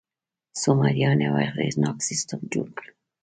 سومریان 0.61 1.19
یو 1.27 1.35
اغېزناک 1.49 1.97
سیستم 2.09 2.39
جوړ 2.53 2.67
کړ. 2.77 2.85